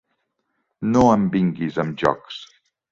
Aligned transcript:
No 0.95 1.05
em 1.19 1.29
vinguis 1.37 1.81
amb 1.87 2.05
jocs. 2.07 2.45